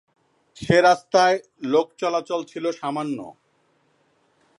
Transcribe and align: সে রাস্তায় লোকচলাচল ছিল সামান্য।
সে 0.57 0.77
রাস্তায় 0.81 1.37
লোকচলাচল 1.63 2.41
ছিল 2.43 2.65
সামান্য। 2.71 3.17